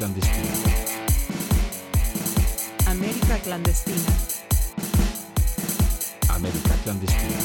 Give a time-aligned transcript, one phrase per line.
[0.00, 0.48] clandestina.
[2.86, 4.12] América clandestina.
[6.30, 7.38] América clandestina.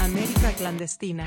[0.00, 1.24] América clandestina.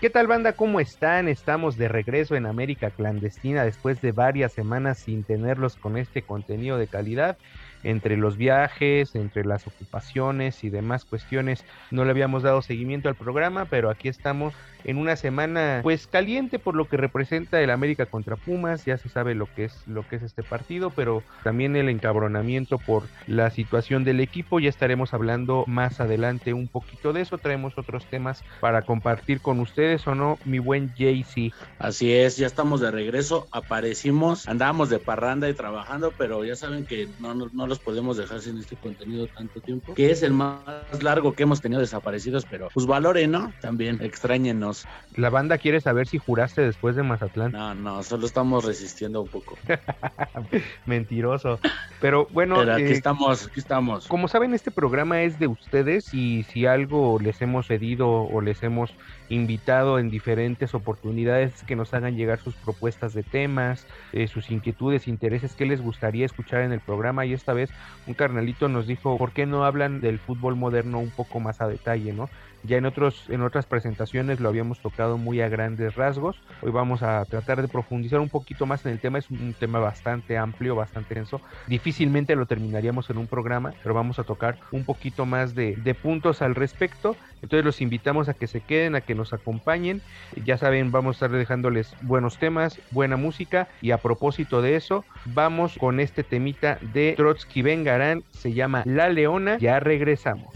[0.00, 0.54] ¿Qué tal banda?
[0.54, 1.28] ¿Cómo están?
[1.28, 6.78] Estamos de regreso en América Clandestina después de varias semanas sin tenerlos con este contenido
[6.78, 7.36] de calidad
[7.84, 13.14] entre los viajes, entre las ocupaciones y demás cuestiones, no le habíamos dado seguimiento al
[13.14, 14.54] programa, pero aquí estamos
[14.84, 19.08] en una semana pues caliente por lo que representa el América contra Pumas, ya se
[19.08, 23.50] sabe lo que es lo que es este partido, pero también el encabronamiento por la
[23.50, 28.44] situación del equipo, ya estaremos hablando más adelante un poquito de eso, traemos otros temas
[28.60, 31.52] para compartir con ustedes o no, mi buen JC.
[31.78, 36.84] Así es, ya estamos de regreso, aparecimos, andábamos de parranda y trabajando, pero ya saben
[36.84, 40.60] que no, no, no podemos dejar sin este contenido tanto tiempo, que es el más
[41.02, 43.52] largo que hemos tenido desaparecidos, pero pues valoren, ¿no?
[43.60, 44.86] También extrañenos.
[45.16, 47.52] La banda quiere saber si juraste después de Mazatlán.
[47.52, 49.56] No, no, solo estamos resistiendo un poco.
[50.86, 51.58] Mentiroso.
[52.00, 54.06] Pero bueno, aquí eh, estamos, aquí estamos.
[54.08, 58.62] Como saben, este programa es de ustedes y si algo les hemos pedido o les
[58.62, 58.92] hemos
[59.28, 65.08] invitado en diferentes oportunidades que nos hagan llegar sus propuestas de temas, eh, sus inquietudes,
[65.08, 67.70] intereses, qué les gustaría escuchar en el programa y esta vez
[68.06, 71.68] un carnalito nos dijo, ¿por qué no hablan del fútbol moderno un poco más a
[71.68, 72.28] detalle, no?
[72.66, 76.40] Ya en otros en otras presentaciones lo habíamos tocado muy a grandes rasgos.
[76.62, 79.80] Hoy vamos a tratar de profundizar un poquito más en el tema, es un tema
[79.80, 81.42] bastante amplio, bastante denso.
[81.66, 85.94] Difícilmente lo terminaríamos en un programa, pero vamos a tocar un poquito más de, de
[85.94, 87.16] puntos al respecto.
[87.42, 90.00] Entonces los invitamos a que se queden, a que nos acompañen.
[90.46, 95.04] Ya saben, vamos a estar dejándoles buenos temas, buena música y a propósito de eso,
[95.26, 100.48] vamos con este temita de Trotsky Vengarán, se llama La Leona, ya regresamos.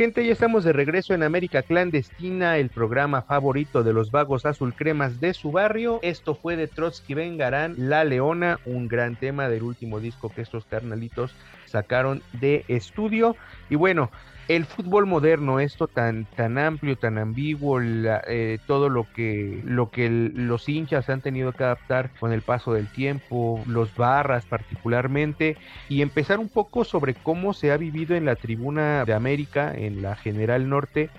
[0.00, 4.72] Gente, ya estamos de regreso en América Clandestina, el programa favorito de los vagos azul
[4.72, 5.98] cremas de su barrio.
[6.00, 10.64] Esto fue de Trotsky Vengarán, La Leona, un gran tema del último disco que estos
[10.64, 11.34] carnalitos
[11.66, 13.36] sacaron de estudio.
[13.68, 14.10] Y bueno,
[14.50, 20.10] el fútbol moderno, esto tan, tan amplio, tan ambiguo, eh, todo lo que, lo que
[20.10, 25.56] los hinchas han tenido que adaptar con el paso del tiempo, los barras particularmente,
[25.88, 30.02] y empezar un poco sobre cómo se ha vivido en la tribuna de América, en
[30.02, 31.10] la General Norte,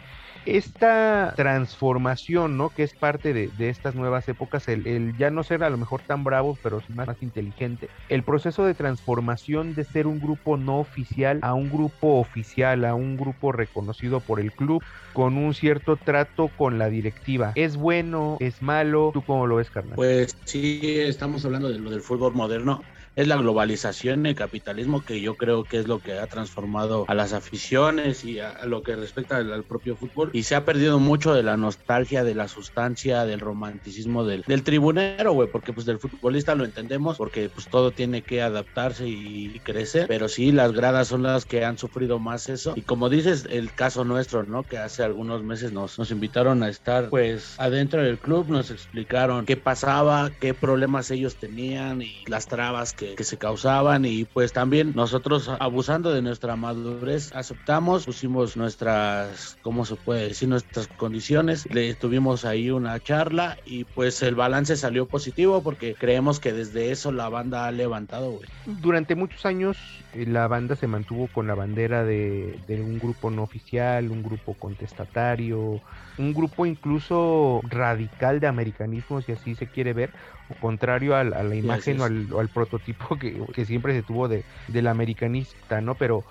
[0.45, 2.69] esta transformación, ¿no?
[2.69, 6.23] Que es parte de, estas nuevas épocas, el, ya no ser a lo mejor tan
[6.23, 7.89] bravo, pero más, más inteligente.
[8.09, 12.95] El proceso de transformación de ser un grupo no oficial a un grupo oficial, a
[12.95, 14.83] un grupo reconocido por el club,
[15.13, 17.51] con un cierto trato con la directiva.
[17.55, 18.37] ¿Es bueno?
[18.39, 19.11] ¿Es malo?
[19.13, 19.95] ¿Tú cómo lo ves, carnal?
[19.95, 22.81] Pues sí, estamos hablando de lo del fútbol moderno
[23.15, 27.13] es la globalización, el capitalismo, que yo creo que es lo que ha transformado a
[27.13, 30.29] las aficiones y a, lo que respecta al, propio fútbol.
[30.33, 34.63] Y se ha perdido mucho de la nostalgia, de la sustancia, del romanticismo del, del
[34.63, 39.59] tribunero, güey, porque pues del futbolista lo entendemos, porque pues todo tiene que adaptarse y,
[39.63, 42.73] crecer, pero sí, las gradas son las que han sufrido más eso.
[42.75, 44.63] Y como dices, el caso nuestro, ¿no?
[44.63, 49.45] Que hace algunos meses nos, nos invitaron a estar pues adentro del club, nos explicaron
[49.45, 54.93] qué pasaba, qué problemas ellos tenían y las trabas que, se causaban y pues también
[54.95, 60.49] nosotros abusando de nuestra madurez aceptamos, pusimos nuestras, ¿cómo se puede decir?
[60.49, 66.39] Nuestras condiciones, le tuvimos ahí una charla y pues el balance salió positivo porque creemos
[66.39, 68.39] que desde eso la banda ha levantado.
[68.65, 69.77] Durante muchos años
[70.13, 74.53] la banda se mantuvo con la bandera de, de un grupo no oficial, un grupo
[74.55, 75.81] contestatario,
[76.17, 80.11] un grupo incluso radical de americanismo, si así se quiere ver,
[80.49, 82.03] o contrario a, la imagen o
[82.39, 85.95] al, prototipo que, que, siempre se tuvo de, del americanista, ¿no?
[85.95, 86.25] Pero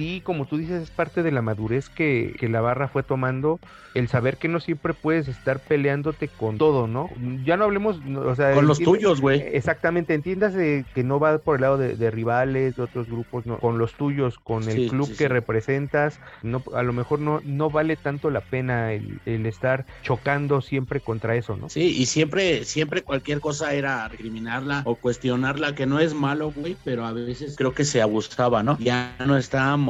[0.00, 3.60] sí, como tú dices, es parte de la madurez que, la barra fue tomando,
[3.94, 7.10] el saber que no siempre puedes estar peleándote con todo, ¿no?
[7.44, 8.54] Ya no hablemos, o sea...
[8.54, 9.40] Con los tuyos, güey.
[9.52, 13.76] Exactamente, entiendas que no va por el lado de, rivales, de otros grupos, no, con
[13.76, 18.30] los tuyos, con el club que representas, no, a lo mejor no, no vale tanto
[18.30, 21.68] la pena el, el, estar chocando siempre contra eso, ¿no?
[21.68, 26.74] Sí, y siempre, siempre cualquier cosa era recriminarla o cuestionarla, que no es malo, güey,
[26.84, 28.78] pero a veces creo que se abusaba, ¿no?
[28.78, 29.36] Ya no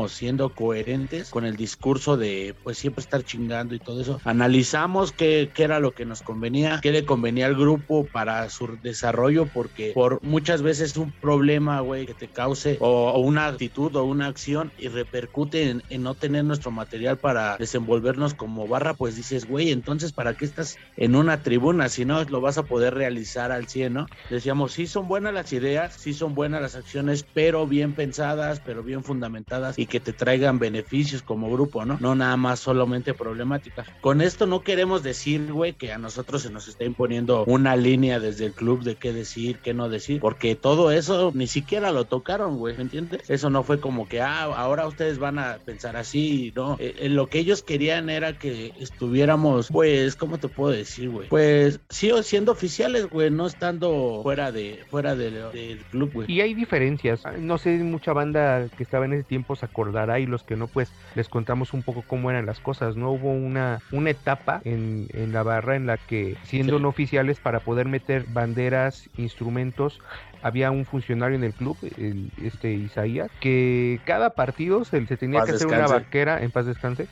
[0.09, 4.21] siendo coherentes con el discurso de pues siempre estar chingando y todo eso.
[4.25, 8.79] Analizamos qué, qué era lo que nos convenía, qué le convenía al grupo para su
[8.83, 14.05] desarrollo, porque por muchas veces un problema, güey, que te cause o, una actitud o
[14.05, 19.17] una acción y repercute en, en, no tener nuestro material para desenvolvernos como barra, pues
[19.17, 22.95] dices, güey, entonces ¿para qué estás en una tribuna si no lo vas a poder
[22.95, 24.07] realizar al 100, ¿no?
[24.29, 28.83] Decíamos, sí son buenas las ideas, sí son buenas las acciones, pero bien pensadas, pero
[28.83, 31.97] bien fundamentadas y que te traigan beneficios como grupo, ¿no?
[32.01, 33.89] No nada más solamente problemáticas.
[34.03, 38.21] Con esto no queremos decir, güey, que a nosotros se nos está imponiendo una línea
[38.21, 42.05] desde el club de qué decir, qué no decir, porque todo eso ni siquiera lo
[42.05, 43.31] tocaron, güey, ¿me entiendes?
[43.31, 46.77] Eso no fue como que, ah, ahora ustedes van a pensar así, no.
[46.79, 51.27] Eh, eh, lo que ellos querían era que estuviéramos, pues, ¿cómo te puedo decir, güey?
[51.31, 56.31] Pues, sí, siendo oficiales, güey, no estando fuera de fuera del club, güey.
[56.31, 57.23] Y hay diferencias.
[57.39, 60.67] No sé, mucha banda que estaba en ese tiempo se acordará y los que no,
[60.67, 63.11] pues les contamos un poco cómo eran las cosas, ¿no?
[63.11, 67.61] Hubo una, una etapa en, en la barra en la que siendo no oficiales para
[67.61, 70.01] poder meter banderas, instrumentos,
[70.43, 75.43] había un funcionario en el club, el, este Isaías, que cada partido se, se tenía
[75.45, 77.09] que hacer una vaquera, en paz descanse,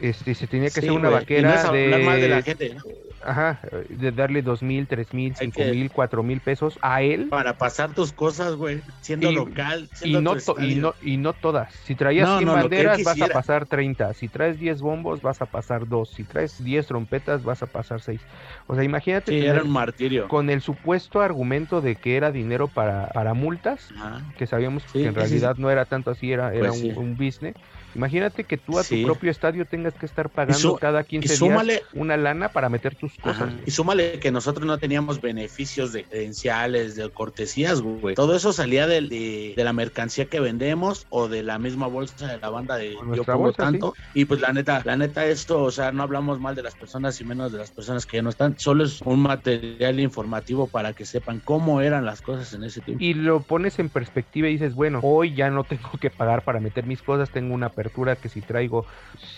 [0.00, 2.76] este, se tenía que hacer una vaquera de, de la gente,
[3.26, 7.28] Ajá, de darle dos mil, tres mil, cinco mil, cuatro mil pesos a él.
[7.30, 9.88] Para pasar tus cosas, güey, siendo local.
[10.02, 11.72] y, no y, no, y no todas.
[11.72, 14.12] Si traías 100 banderas, vas a pasar 30.
[14.14, 16.10] Si traes 10 bombos, vas a pasar 2.
[16.10, 18.20] Si traes 10 trompetas, vas a pasar 6.
[18.66, 19.32] O sea, imagínate.
[19.32, 20.28] Sí, era un martirio.
[20.28, 23.92] Con el supuesto argumento de que era dinero para, para multas,
[24.36, 27.54] que sabíamos que en realidad no era tanto así, era, era pues un, un business
[27.94, 32.16] Imagínate que tú a tu propio estadio tengas que estar pagando cada 15 días una
[32.16, 33.52] lana para meter tus cosas.
[33.66, 38.14] Y súmale que nosotros no teníamos beneficios de credenciales, de cortesías, güey.
[38.14, 42.38] Todo eso salía de, de, la mercancía que vendemos o de la misma bolsa de
[42.38, 43.94] la banda de Yo Pongo Tanto.
[44.12, 47.20] Y pues la neta, la neta esto, o sea, no hablamos mal de las personas
[47.20, 48.58] y menos de las personas que ya no están.
[48.58, 53.02] Solo es un material informativo para que sepan cómo eran las cosas en ese tiempo.
[53.02, 56.60] Y lo pones en perspectiva y dices, bueno, hoy ya no tengo que pagar para
[56.60, 57.70] meter mis cosas, tengo una
[58.16, 58.86] que si traigo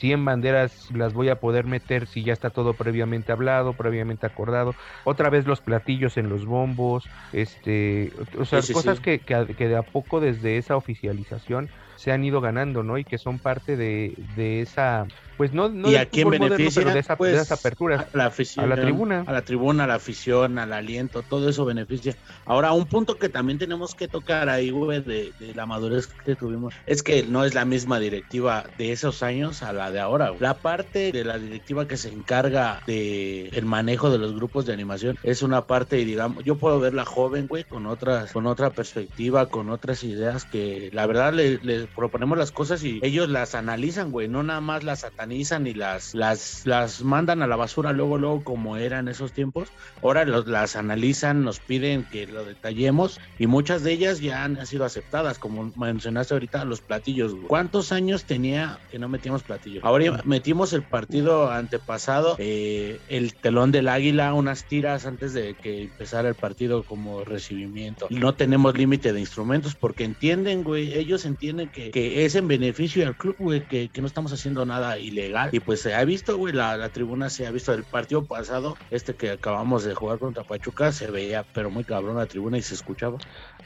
[0.00, 4.74] 100 banderas las voy a poder meter si ya está todo previamente hablado, previamente acordado.
[5.04, 9.82] Otra vez los platillos en los bombos, este, o sea, cosas Que, que, de a
[9.82, 12.98] poco desde esa oficialización se han ido ganando, ¿no?
[12.98, 16.84] Y que son parte de, de esa pues no, no ¿Y a quién beneficia?
[16.84, 18.08] de, esa, pues, de esa apertura.
[18.12, 19.24] A la, afición, a la tribuna.
[19.26, 22.16] A la tribuna, a la afición, al aliento, todo eso beneficia.
[22.46, 26.36] Ahora, un punto que también tenemos que tocar ahí, güey, de, de, la madurez que
[26.36, 30.30] tuvimos, es que no es la misma directiva de esos años a la de ahora.
[30.30, 30.40] Güey.
[30.40, 34.72] La parte de la directiva que se encarga de el manejo de los grupos de
[34.72, 38.70] animación es una parte, y digamos, yo puedo verla joven, güey, con otras, con otra
[38.70, 43.54] perspectiva, con otras ideas que la verdad les le proponemos las cosas y ellos las
[43.54, 47.92] analizan, güey, no nada más las satanizan y las, las, las mandan a la basura
[47.92, 49.68] luego, luego como era en esos tiempos.
[50.02, 54.64] Ahora los, las analizan, nos piden que lo detallemos y muchas de ellas ya han
[54.66, 57.34] sido aceptadas, como mencionaste ahorita, los platillos.
[57.46, 59.84] ¿Cuántos años tenía que no metíamos platillos?
[59.84, 65.82] Ahora metimos el partido antepasado, eh, el telón del águila, unas tiras antes de que
[65.82, 68.06] empezara el partido como recibimiento.
[68.10, 73.14] No tenemos límite de instrumentos porque entienden, güey, ellos entienden que, es en beneficio del
[73.14, 75.50] club, güey, que, que no estamos haciendo nada ilegal.
[75.52, 78.76] Y pues se ha visto, güey, la, la, tribuna se ha visto del partido pasado,
[78.90, 82.62] este que acabamos de jugar contra Pachuca, se veía, pero muy cabrón la tribuna y
[82.62, 83.18] se escuchaba.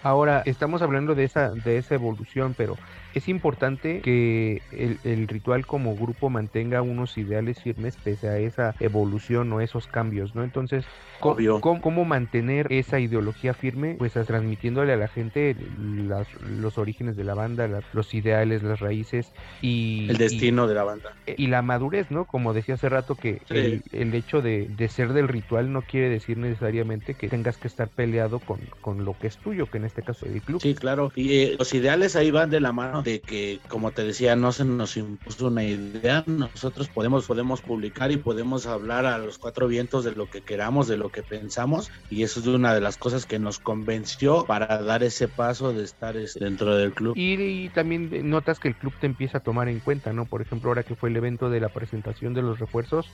[0.02, 2.76] Ahora, estamos hablando de esa, de esa evolución, pero
[3.14, 8.74] es importante que el, el, ritual como grupo mantenga unos ideales firmes pese a esa
[8.80, 10.44] evolución o esos cambios, ¿no?
[10.44, 10.84] Entonces,
[11.20, 11.60] Obvio.
[11.60, 13.96] ¿cómo, cómo mantener esa ideología firme?
[13.98, 18.80] Pues transmitiéndole a la gente las, los orígenes de la banda, las, los ideales, las
[18.80, 20.06] raíces y...
[20.08, 21.14] El destino y, de la banda.
[21.36, 22.24] Y la madurez, ¿no?
[22.24, 23.54] Como decía hace rato, que sí.
[23.56, 27.68] el, el, hecho de, de, ser del ritual no quiere decir necesariamente que tengas que
[27.68, 30.60] estar peleado con, con lo que es tuyo, que en este caso es el club.
[30.60, 31.12] Sí, claro.
[31.14, 34.52] Y eh, los ideales ahí van de la mano de que, como te decía, no
[34.52, 39.68] se nos impuso una idea, nosotros podemos, podemos publicar y podemos hablar a los cuatro
[39.68, 42.96] vientos de lo que queramos, de lo que pensamos, y eso es una de las
[42.96, 47.16] cosas que nos convenció para dar ese paso de estar dentro del club.
[47.16, 50.26] Y, y también notas que el club te empieza a tomar en cuenta, ¿no?
[50.26, 53.10] Por ejemplo, ahora que fue el evento de la presentación de los refuerzos,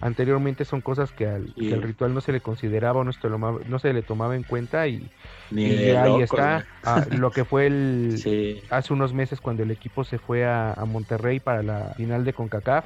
[0.00, 1.68] anteriormente son cosas que al, sí.
[1.68, 4.42] que al, ritual no se le consideraba o no se, no se le tomaba en
[4.42, 5.08] cuenta y,
[5.50, 8.62] Ni y ahí loco, está ah, lo que fue el sí.
[8.70, 12.32] hace unos meses cuando el equipo se fue a, a Monterrey para la final de
[12.32, 12.84] CONCACAF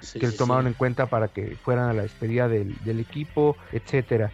[0.00, 4.30] sí, que tomaron en cuenta para que fueran a la despedida del, del equipo, etcétera.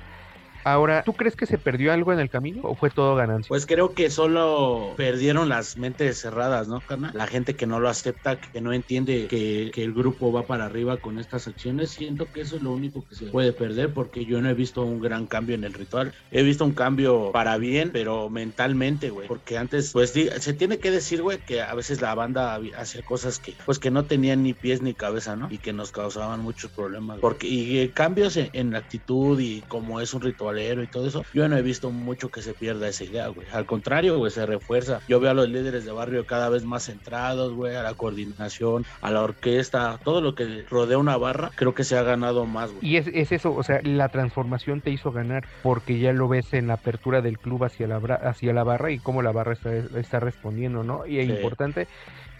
[0.64, 3.48] Ahora, ¿tú crees que se perdió algo en el camino o fue todo ganancia?
[3.48, 7.12] Pues creo que solo perdieron las mentes cerradas, ¿no, carnal?
[7.14, 10.64] La gente que no lo acepta, que no entiende que, que, el grupo va para
[10.64, 14.24] arriba con estas acciones, siento que eso es lo único que se puede perder porque
[14.24, 16.14] yo no he visto un gran cambio en el ritual.
[16.30, 20.90] He visto un cambio para bien, pero mentalmente, güey, porque antes, pues se tiene que
[20.90, 24.54] decir, güey, que a veces la banda hacía cosas que, pues que no tenían ni
[24.54, 25.48] pies ni cabeza, ¿no?
[25.50, 27.18] Y que nos causaban muchos problemas.
[27.20, 31.06] Porque, y eh, cambios en, en la actitud y como es un ritual y todo
[31.06, 33.46] eso, yo no he visto mucho que se pierda esa idea, güey.
[33.52, 35.00] Al contrario, güey, se refuerza.
[35.08, 38.84] Yo veo a los líderes de barrio cada vez más centrados, güey, a la coordinación,
[39.00, 42.70] a la orquesta, todo lo que rodea una barra, creo que se ha ganado más,
[42.70, 42.86] güey.
[42.86, 46.52] Y es, es, eso, o sea, la transformación te hizo ganar porque ya lo ves
[46.52, 49.74] en la apertura del club hacia la, hacia la barra y cómo la barra está,
[49.74, 51.06] está respondiendo, ¿no?
[51.06, 51.32] Y es sí.
[51.32, 51.88] importante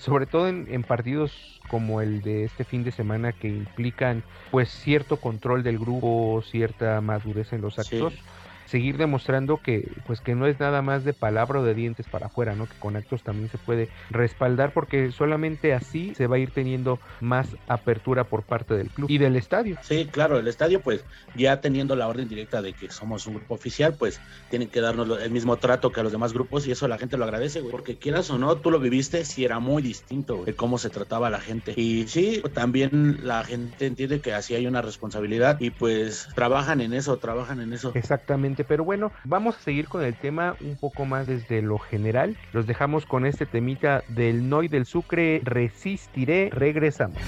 [0.04, 4.68] sobre todo en, en, partidos como el de este fin de semana que implican pues
[4.68, 8.12] cierto control del grupo, cierta madurez en los actos.
[8.12, 8.20] Sí
[8.64, 12.26] seguir demostrando que pues que no es nada más de palabra o de dientes para
[12.26, 12.66] afuera, ¿no?
[12.66, 17.00] Que con actos también se puede respaldar porque solamente así se va a ir teniendo
[17.20, 19.76] más apertura por parte del club y del estadio.
[19.82, 21.04] Sí, claro, el estadio pues
[21.34, 25.20] ya teniendo la orden directa de que somos un grupo oficial, pues tienen que darnos
[25.20, 27.70] el mismo trato que a los demás grupos y eso la gente lo agradece, güey,
[27.70, 30.90] porque quieras o no, tú lo viviste, sí era muy distinto güey, de cómo se
[30.90, 31.74] trataba a la gente.
[31.76, 36.92] Y sí, también la gente entiende que así hay una responsabilidad y pues trabajan en
[36.92, 37.92] eso, trabajan en eso.
[37.94, 42.36] Exactamente pero bueno, vamos a seguir con el tema un poco más desde lo general.
[42.52, 47.18] Los dejamos con este temita del Noy del Sucre, Resistiré, regresamos.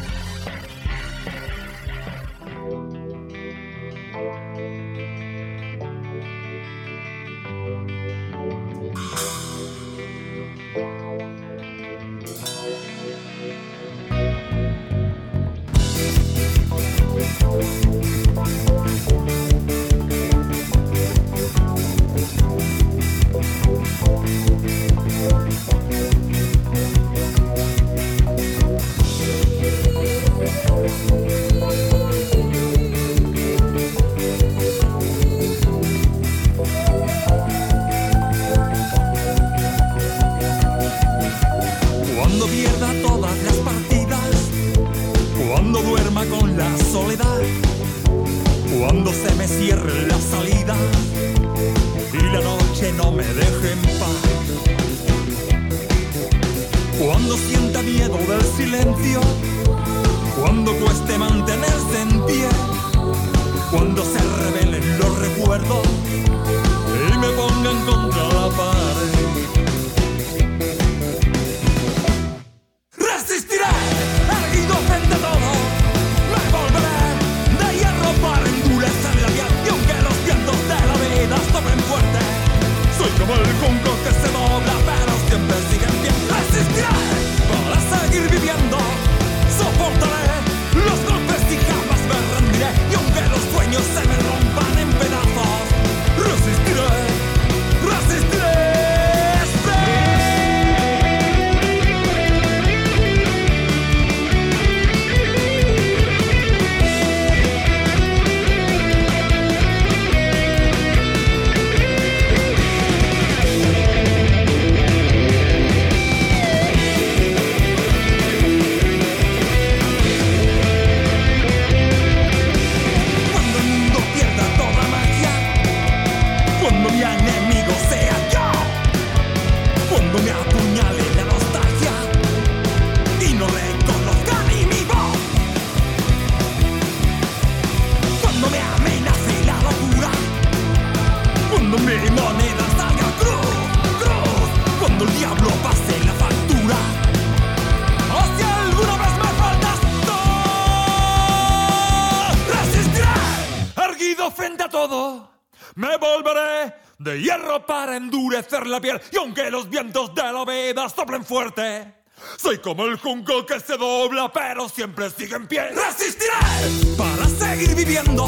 [160.87, 161.95] La vida soplen fuerte,
[162.37, 165.71] soy como el junco que se dobla, pero siempre sigue en pie.
[165.71, 168.27] Resistiré para seguir viviendo.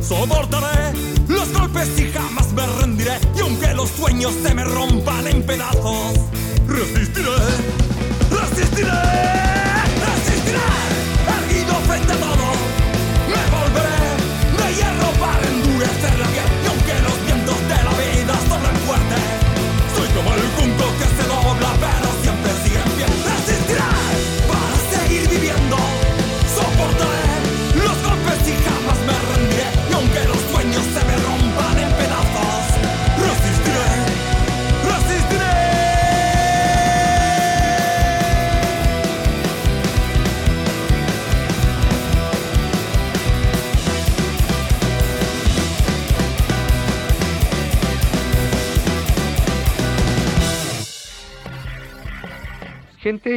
[0.00, 0.92] Soportaré
[1.28, 3.18] los golpes y jamás me rendiré.
[3.36, 6.14] Y aunque los sueños se me rompan en pedazos,
[6.66, 7.36] resistiré,
[8.30, 9.49] resistiré.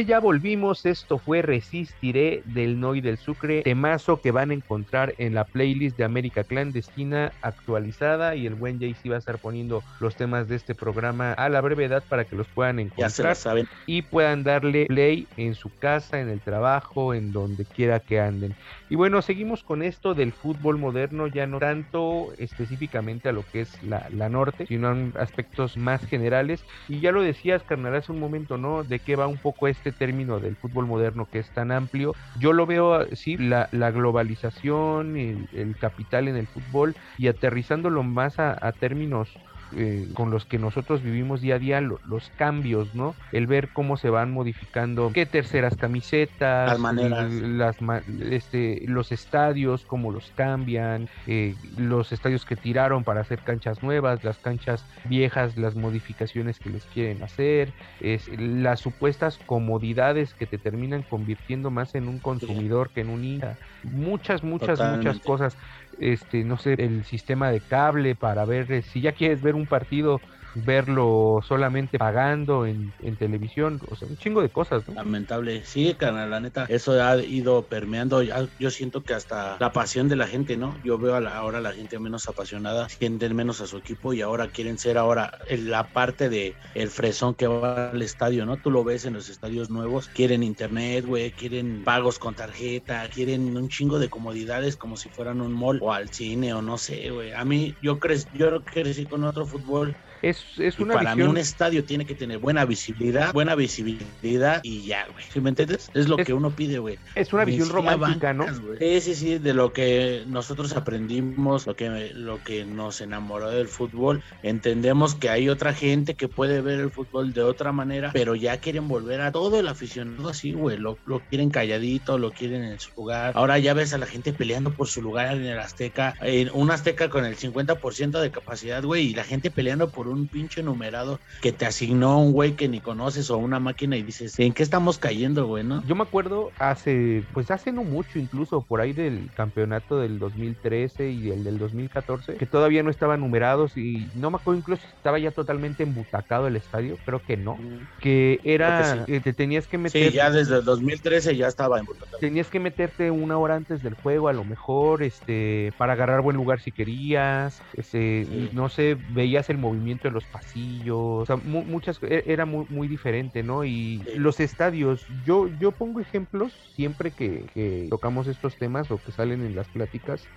[0.04, 0.84] Gente, ya volvimos.
[0.84, 5.96] Esto fue Resistiré del Noy del Sucre, temazo que van a encontrar en la playlist
[5.96, 8.34] de América Clandestina actualizada.
[8.34, 11.60] Y el buen JC va a estar poniendo los temas de este programa a la
[11.62, 13.68] brevedad para que los puedan Ya se la encontrar saben.
[13.86, 18.54] y puedan darle play en su casa, en el trabajo, en donde quiera que anden.
[18.90, 23.62] Y bueno, seguimos con esto del fútbol moderno, ya no tanto específicamente a lo que
[23.62, 26.62] es la, la norte, sino en aspectos más generales.
[26.88, 28.84] Y ya lo decías, carnal, hace un momento, ¿no?
[28.84, 32.14] De qué va un poco este término del fútbol moderno que es tan amplio.
[32.34, 38.38] Yo lo veo, sí, la, globalización, el, el capital en el fútbol y aterrizándolo más
[38.38, 39.40] a términos
[39.76, 43.16] eh, con los que nosotros vivimos día a día lo- los cambios, ¿no?
[43.32, 47.30] El ver cómo se van modificando, qué terceras camisetas, Las maneras.
[47.30, 47.76] las
[48.20, 54.22] este, los estadios, cómo los cambian, eh, los estadios que tiraron para hacer canchas nuevas,
[54.24, 60.58] las canchas viejas, las modificaciones que les quieren hacer, es, las supuestas comodidades que te
[60.58, 63.56] terminan convirtiendo más en un consumidor que en un hincha.
[63.82, 65.56] Muchas, muchas, muchas cosas
[65.98, 69.68] este, no sé, el sistema de cable para ver eh, si ya quieres ver un
[69.68, 70.22] partido,
[70.54, 74.84] verlo solamente pagando en, en televisión, o sea, un chingo de cosas.
[74.94, 75.64] Lamentable.
[75.64, 76.66] Sí, carnal, la neta.
[76.68, 78.22] Eso ha ido permeando.
[78.22, 80.78] ya- Yo siento que hasta la pasión de la gente, ¿no?
[80.82, 84.20] Yo veo a la, ahora la gente menos apasionada, sienten menos a su equipo y
[84.22, 88.58] ahora quieren ser ahora la parte de el fresón que va al estadio, ¿no?
[88.60, 90.08] Tú lo ves en los estadios nuevos.
[90.10, 95.40] Quieren internet, güey, quieren pagos con tarjeta, quieren un chingo de comodidades como si fueran
[95.40, 97.32] un mall o al cine o no sé, güey.
[97.32, 99.96] A mí, yo, cre yo crecí con otro fútbol
[100.28, 103.54] Es, es y una para mí visión, un estadio tiene que tener buena visibilidad, buena
[103.54, 105.24] visibilidad y ya, güey.
[105.32, 105.90] ¿Sí me entiendes?
[105.94, 106.98] Es lo Es- que uno pide, güey.
[107.14, 108.46] es una visión romántica, ¿no?
[108.46, 108.62] bancas.
[108.78, 113.68] Sí, sí, sí, de lo que nosotros aprendimos, lo que, lo que nos enamoró del
[113.68, 114.22] fútbol.
[114.42, 118.58] Entendemos que hay otra gente que puede ver el fútbol de otra manera, pero ya
[118.58, 120.76] quieren volver a todo el aficionado así, güey.
[120.78, 123.32] Lo, lo quieren calladito, lo quieren en su lugar.
[123.34, 126.70] Ahora ya ves a la gente peleando por su lugar en el Azteca, en un
[126.70, 131.20] Azteca con el 50% de capacidad, güey, y la gente peleando por un pinche numerado
[131.42, 134.62] que te asignó un güey que ni conoces o una máquina y dices, ¿en qué
[134.62, 135.84] estamos cayendo, güey, no?
[135.86, 141.10] Yo me acuerdo hace, pues hace no mucho incluso, por ahí del campeonato del 2013
[141.10, 144.94] y el del 2014, que todavía no estaban numerados y no me acuerdo incluso si
[144.96, 147.58] estaba ya totalmente embutacado el estadio, creo que no,
[147.98, 150.10] que era, Creo eh, te tenías que meter...
[150.10, 152.18] Sí, ya desde el 2013 ya estaba embotellado.
[152.20, 156.36] Tenías que meterte una hora antes del juego, a lo mejor, este, para agarrar buen
[156.36, 158.50] lugar si querías, este, Sí.
[158.52, 162.66] no sé, veías el movimiento de los pasillos, o sea, mu- muchas, e- era muy,
[162.68, 163.64] muy diferente, ¿no?
[163.64, 169.12] Y los estadios, yo, yo pongo ejemplos siempre que, que tocamos estos temas o que
[169.12, 170.30] salen en las pláticas.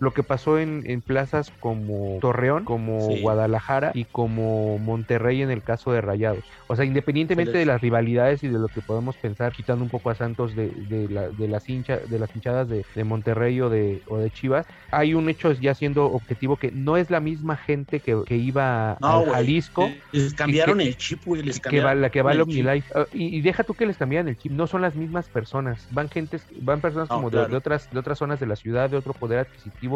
[0.00, 3.20] Lo que pasó en, en plazas como Torreón, como Sí.
[3.20, 6.44] Guadalajara y como Monterrey en el caso de Rayados.
[6.66, 9.90] O sea, independientemente les- de las rivalidades y de lo que podemos pensar, quitando un
[9.90, 13.60] poco a Santos de, de, la- de las hincha, de las hinchadas de, de Monterrey
[13.60, 17.20] o de, o de Chivas, hay un hecho ya siendo objetivo que no es la
[17.20, 19.32] misma gente que, que iba No, al güey.
[19.32, 19.90] Jalisco.
[20.12, 21.42] Les cambiaron que- el chip, güey.
[21.42, 22.40] Les que va, cambiaron la que va al.
[22.42, 22.92] OmniLife.
[22.94, 25.86] Ah, y, y deja tú que les cambiaran el chip, no son las mismas personas,
[25.90, 28.90] van gentes, van personas No, como de- de, otras, de otras zonas de la ciudad,
[28.90, 29.87] de otro poder adquisitivo.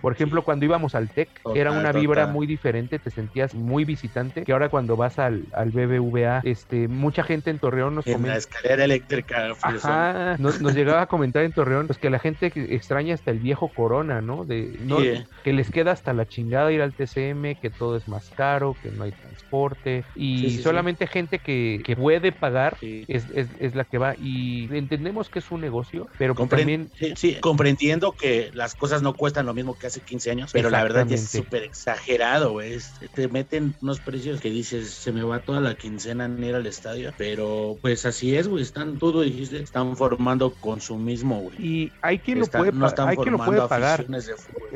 [0.00, 2.34] Por ejemplo, cuando íbamos al TEC, era una vibra total.
[2.34, 7.22] muy diferente, te sentías muy visitante, que ahora cuando vas al, al BBVA, este, mucha
[7.24, 9.54] gente en Torreón nos En la escalera eléctrica.
[9.66, 13.38] Ajá, nos, nos llegaba a comentar en Torreón pues que la gente extraña hasta el
[13.40, 14.44] viejo Corona, ¿no?
[14.44, 18.06] De, no Sí, que les queda hasta la chingada ir al TCM, que todo es
[18.06, 20.62] más caro, que no hay transporte y Sí, sí, sí.
[20.62, 25.38] solamente gente que, que puede pagar es, es, es la que va y entendemos que
[25.38, 29.54] es un negocio, pero que Compren- también sí, comprendiendo que las cosas no cuestan lo
[29.54, 32.76] mismo que hace 15 años, pero la verdad ya es súper exagerado, güey.
[33.14, 36.66] Te meten unos precios que dices, se me va toda la quincena en ir al
[36.66, 38.62] estadio, pero pues así es, güey.
[38.62, 41.56] Están, tú lo dijiste, están formando consumismo, güey.
[41.58, 44.06] y hay quien lo puede no están hay quien lo puede pagar.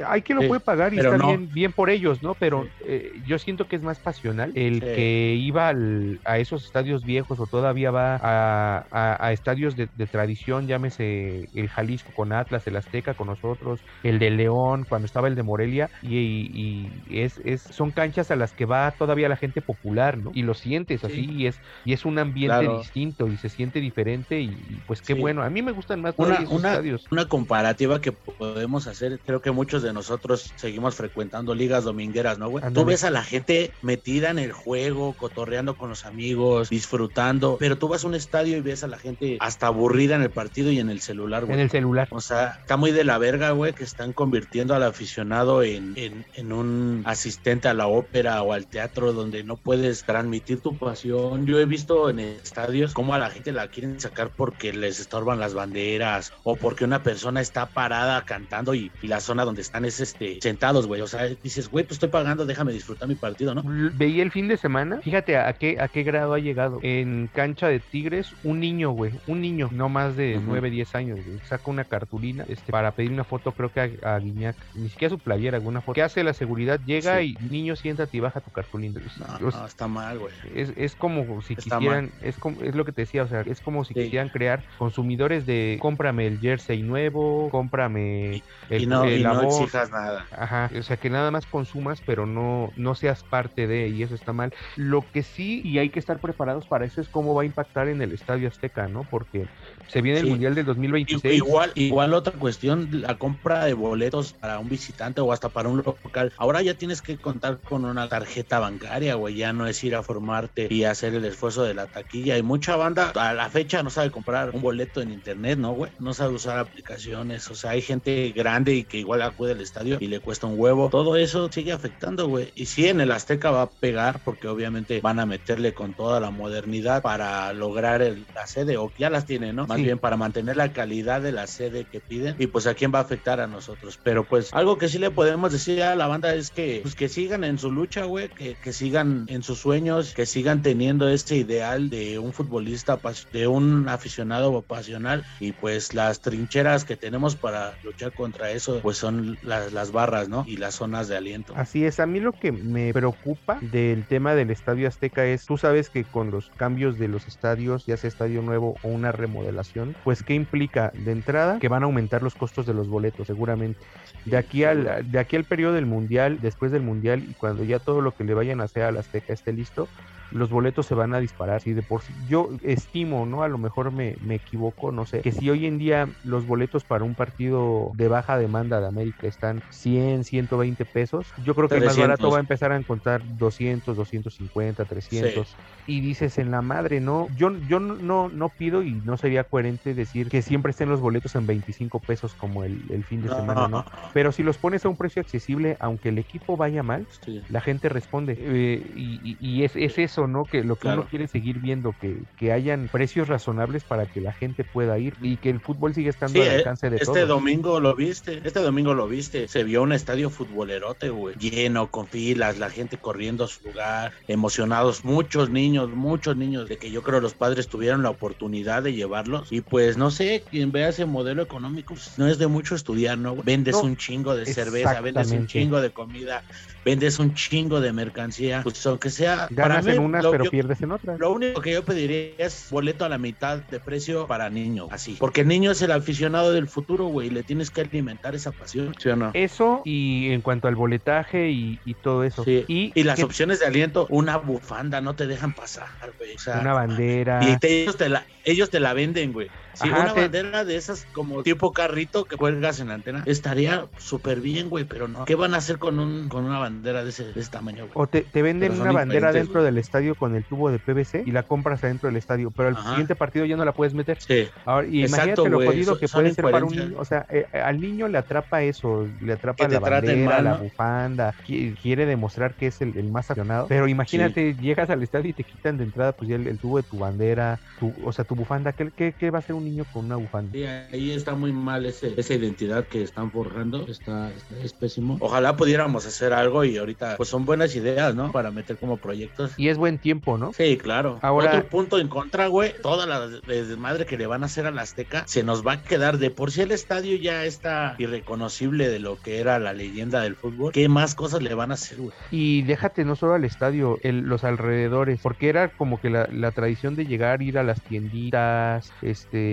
[0.06, 1.26] Hay quien lo Sí, puede pagar y está no.
[1.28, 2.34] bien, bien por ellos, ¿no?
[2.34, 2.70] Pero Sí.
[2.86, 4.80] eh, yo siento que es más pasional el Sí.
[4.80, 9.88] que iba al- a esos estadios viejos o todavía va a, a- a estadios de,
[9.94, 15.06] de tradición, llámese el Jalisco con Atlas, el Azteca con nosotros, el de León, cuando
[15.06, 18.90] estaba el de Morelia, y, y- y es, es, son canchas a las que va
[18.92, 20.30] todavía la gente popular, ¿no?
[20.34, 21.30] Y lo sientes así, Sí.
[21.32, 22.78] y es, y es un ambiente Claro.
[22.78, 25.20] distinto y se siente diferente, y, y pues qué Sí.
[25.20, 25.42] bueno.
[25.42, 27.06] A mí me gustan más Una- esos una- estadios.
[27.11, 32.48] Una comparativa que podemos hacer, creo que muchos de nosotros seguimos frecuentando ligas domingueras, ¿no,
[32.48, 32.64] güey?
[32.72, 37.78] Tú ves a la gente metida en el juego, cotorreando con los amigos, disfrutando, pero
[37.78, 40.70] tú vas a un estadio y ves a la gente hasta aburrida en el partido
[40.72, 41.54] y en el celular, güey.
[41.54, 42.08] En el celular.
[42.11, 44.38] O sea, está muy de la verga, güey, que están convirtiendo
[44.70, 49.57] al aficionado en, en, en un asistente a la ópera o al teatro donde no
[49.57, 51.46] puedes transmitir tu pasión.
[51.46, 55.40] Yo he visto en estadios cómo a la gente la quieren sacar porque les estorban
[55.40, 59.85] las banderas o porque una persona está parada cantando y, y la zona donde están
[59.85, 61.01] es este sentados, güey.
[61.01, 63.62] O sea, dices, güey, pues estoy pagando, déjame disfrutar mi partido, ¿no?
[63.94, 66.79] Veía el fin de semana, fíjate a qué, a qué grado ha llegado.
[66.83, 70.46] En cancha de Tigres, un niño, güey, un niño, no más de Ujú.
[70.48, 74.16] 9, 10 años, güey, saca una cartulina este, para pedir una foto, creo que a,
[74.16, 75.94] a Guiñac, ni siquiera su playera, alguna foto.
[75.94, 76.80] ¿Qué hace la seguridad?
[76.84, 77.22] Llega Sí.
[77.22, 79.00] y niño, siéntate y baja tu cartulina.
[79.16, 80.34] No, no, está mal, güey.
[80.42, 83.42] es, es como si Está quisieran, es como, es lo que te decía, o sea,
[83.42, 83.96] es como si Sí.
[83.96, 89.42] quisieran crear consumidores de cómprame el jersey nuevo, cómprame el, Y no, el y no
[89.42, 89.42] labor".
[89.42, 90.28] exijas nada.
[90.30, 94.14] Ajá, o sea que nada más consumas, pero no, no seas parte de, y eso
[94.14, 94.52] está mal.
[94.76, 97.88] Lo que sí, y hay que estar preparados para eso, es cómo va a impactar
[97.88, 99.06] en el Estadio Azteca, ¿no?
[99.06, 99.48] Porque
[99.88, 100.27] se viene el.
[100.27, 101.35] Mundial del I- 2026.
[101.37, 105.79] Igual, igual otra cuestión, la compra de boletos para un visitante o hasta para un
[105.79, 106.33] local.
[106.37, 109.37] Ahora ya tienes que contar con una tarjeta bancaria, güey.
[109.37, 112.37] Ya no es ir a formarte y hacer el esfuerzo de la taquilla.
[112.38, 115.92] Y mucha banda a la fecha no sabe comprar un boleto en internet, ¿no, güey?
[115.98, 117.51] No sabe usar aplicaciones.
[117.51, 120.55] O sea, hay gente grande y que igual acude al estadio y le cuesta un
[120.57, 120.90] huevo.
[120.90, 122.53] Todo eso sigue afectando, güey.
[122.55, 126.20] Y sí, en el Azteca va a pegar porque obviamente van a meterle con toda
[126.20, 129.66] la modernidad para lograr el- la sede o ya las tienen, ¿no?
[129.66, 129.84] Más Sí.
[129.84, 132.98] bien para mantener la calidad de la sede que piden y pues a quién va
[132.98, 133.98] a afectar a nosotros.
[134.02, 137.08] Pero pues algo que sí le podemos decir a la banda es que pues que
[137.08, 141.36] sigan en su lucha, güey, que, que sigan en sus sueños, que sigan teniendo ese
[141.36, 143.00] ideal de un futbolista,
[143.32, 148.96] de un aficionado pasional y pues las trincheras que tenemos para luchar contra eso pues
[148.96, 150.44] son las, las barras, ¿no?
[150.46, 151.54] Y las zonas de aliento.
[151.56, 155.56] Así es, a mí lo que me preocupa del tema del Estadio Azteca es, tú
[155.56, 159.67] sabes que con los cambios de los estadios, ya sea estadio nuevo o una remodelación,
[160.04, 160.92] pues ¿qué implica?
[160.94, 163.81] De entrada, que van a aumentar los costos de los boletos, seguramente.
[164.24, 167.78] de aquí al de aquí al periodo del mundial, después del mundial y cuando ya
[167.78, 169.88] todo lo que le vayan a hacer a la Azteca esté listo,
[170.30, 171.60] los boletos se van a disparar.
[171.60, 173.42] Si de por sí, yo estimo, ¿no?
[173.42, 176.84] A lo mejor me, me, equivoco, no sé, que si hoy en día los boletos
[176.84, 181.76] para un partido de baja demanda de América están 100, 120 pesos, yo creo que
[181.76, 185.56] el más barato va a empezar a encontrar 200, 250, 300.
[185.86, 189.94] Y dices en la madre, no, yo, yo no, no pido y no sería coherente
[189.94, 193.68] decir que siempre estén los boletos en 25 pesos como el, el fin de semana,
[193.68, 193.84] ¿no?
[194.12, 197.42] Pero si los pones a un precio accesible, aunque el equipo vaya mal, sí.
[197.48, 198.36] la gente responde.
[198.38, 200.44] Eh, y, y, es, es eso ¿no?
[200.44, 201.02] Que lo que claro.
[201.02, 205.14] uno quiere seguir viendo, que, que hayan precios razonables para que la gente pueda ir
[205.22, 207.28] y que el fútbol siga estando sí, al alcance de este todos.
[207.28, 212.07] domingo lo viste, este domingo lo viste, se vio un estadio futbolerote, güey, lleno, con
[212.07, 217.02] filas, la gente corriendo a su lugar, emocionados, muchos niños, muchos niños, de que yo
[217.02, 221.04] creo los padres tuvieron la oportunidad de llevarlos y pues no sé, quien vea ese
[221.04, 223.37] modelo económico, pues, no es de mucho estudiar, ¿no?
[223.37, 226.42] Vendes no, un chingo de cerveza, vendes un chingo de comida,
[226.85, 229.48] vendes un chingo de mercancía, pues aunque sea...
[229.50, 231.18] Ganas para mí, en unas, lo, pero yo, pierdes en otras.
[231.18, 235.16] Lo único que yo pediría es boleto a la mitad de precio para niño, así.
[235.18, 238.94] Porque el niño es el aficionado del futuro, güey, le tienes que alimentar esa pasión,
[238.98, 239.30] ¿sí o no?
[239.34, 242.44] Eso y en cuanto al boletaje y, y todo eso.
[242.44, 242.64] Sí.
[242.68, 243.24] Y, y las que...
[243.24, 246.34] opciones de aliento, una bufanda, no te dejan pasar, güey.
[246.34, 247.40] O sea, una bandera.
[247.42, 249.48] Y te, ellos, te la, ellos te la venden, güey.
[249.80, 253.86] Sí, Ajá, una bandera de esas como tipo carrito que cuelgas en la antena estaría
[253.96, 255.24] súper bien, güey, pero no.
[255.24, 257.84] ¿Qué van a hacer con un con una bandera de ese, de ese tamaño?
[257.84, 257.92] Güey?
[257.94, 261.30] O te, te venden una bandera dentro del estadio con el tubo de PVC y
[261.30, 262.90] la compras adentro del estadio, pero el Ajá.
[262.90, 264.20] siguiente partido ya no la puedes meter.
[264.20, 264.48] Sí.
[264.64, 266.96] Ahora, y Exacto, imagínate lo jodido que puede ser para un niño.
[266.98, 272.06] O sea, eh, al niño le atrapa eso, le atrapa la bandera, la bufanda, quiere
[272.06, 273.66] demostrar que es el, el más aficionado.
[273.68, 274.60] Pero imagínate, sí.
[274.60, 276.98] llegas al estadio y te quitan de entrada pues ya el, el tubo de tu
[276.98, 278.72] bandera, tu, o sea, tu bufanda.
[278.72, 280.52] ¿Qué, qué, qué va a hacer un niño con una bufanda?
[280.52, 285.16] Sí, ahí está muy mal ese, esa identidad que están forjando, está, está, es pésimo.
[285.20, 288.33] Ojalá pudiéramos hacer algo y ahorita pues son buenas ideas, ¿no?
[288.33, 289.52] Para meter como proyectos.
[289.57, 290.52] Y es buen tiempo, ¿no?
[290.52, 291.18] Sí, claro.
[291.22, 294.70] Ahora, Otro punto en contra, güey, toda la desmadre que le van a hacer a
[294.70, 298.88] la Azteca se nos va a quedar de por sí el estadio ya está irreconocible
[298.88, 300.72] de lo que era la leyenda del fútbol.
[300.72, 302.12] ¿Qué más cosas le van a hacer, güey?
[302.31, 306.50] Y déjate no solo al estadio, el, los alrededores, porque era como que la, la
[306.52, 309.47] tradición de llegar, ir a las tienditas, este,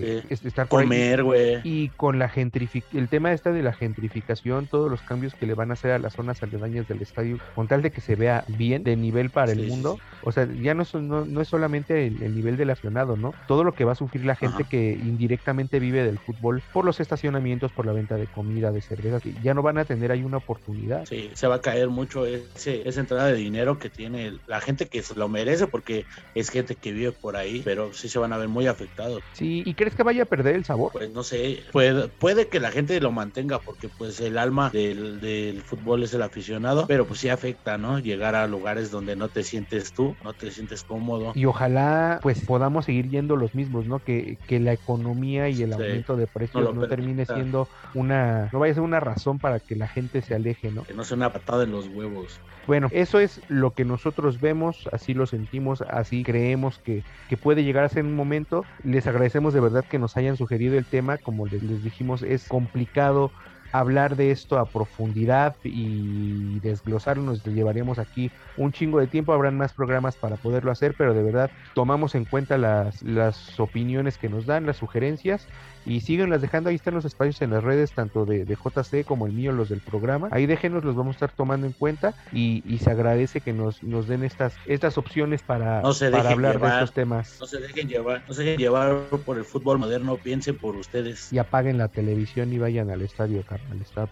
[0.00, 0.23] sí.
[0.68, 1.60] Comer, güey.
[1.64, 5.54] Y con la gentrificación, el tema este de la gentrificación, todos los cambios que le
[5.54, 8.44] van a hacer a las zonas aledañas del estadio, con tal de que se vea
[8.48, 11.40] bien, de nivel para sí, el mundo, sí, o sea, ya no es, no, no
[11.40, 13.34] es solamente el, el, nivel del aficionado, ¿no?
[13.46, 14.68] Todo lo que va a sufrir la gente Ajá.
[14.68, 19.20] que indirectamente vive del fútbol por los estacionamientos, por la venta de comida, de cerveza,
[19.20, 21.04] que ya no van a tener ahí una oportunidad.
[21.06, 24.86] Sí, se va a caer mucho ese, esa entrada de dinero que tiene la gente
[24.86, 26.04] que se lo merece porque
[26.34, 29.22] es gente que vive por ahí, pero sí se van a ver muy afectados.
[29.32, 30.92] Sí, ¿y crees que vaya a perder el sabor?
[30.92, 35.20] Pues no sé, puede, puede que la gente lo mantenga porque pues el alma del,
[35.20, 37.98] del fútbol es el aficionado, pero pues sí afecta, ¿no?
[37.98, 41.32] Llegar a lugares donde no te sientes tú, no te sientes cómodo.
[41.34, 44.00] Y ojalá pues podamos seguir yendo los mismos, ¿no?
[44.00, 45.74] Que, que la economía y el sí.
[45.74, 49.60] aumento de precios no, no termine siendo una, no vaya a ser una razón para
[49.60, 50.84] que la gente se aleje, ¿no?
[50.84, 52.40] Que no sea una patada en los huevos.
[52.66, 57.62] Bueno, eso es lo que nosotros vemos, así lo sentimos, así creemos que, que puede
[57.62, 58.64] llegar a ser un momento.
[58.82, 63.32] Les agradecemos de verdad que nos hayan sugerido el tema, como les dijimos, es complicado
[63.74, 69.56] hablar de esto a profundidad y desglosarlo nos llevaríamos aquí un chingo de tiempo, habrán
[69.56, 74.28] más programas para poderlo hacer, pero de verdad tomamos en cuenta las, las opiniones que
[74.28, 75.48] nos dan, las sugerencias
[75.86, 79.26] y síganlas dejando, ahí están los espacios en las redes, tanto de, de JC como
[79.26, 82.62] el mío, los del programa, ahí déjenos, los vamos a estar tomando en cuenta y,
[82.66, 86.54] y se agradece que nos, nos den estas, estas opciones para, no se para hablar
[86.54, 87.36] llevar, de estos temas.
[87.40, 91.32] No se dejen llevar, no se dejen llevar por el fútbol moderno, piensen por ustedes.
[91.32, 93.42] Y apaguen la televisión y vayan al estadio,